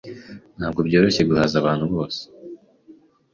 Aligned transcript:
Ntabwo 0.57 0.79
byoroshye 0.87 1.23
guhaza 1.29 1.55
abantu 1.61 1.85
bose. 1.93 2.21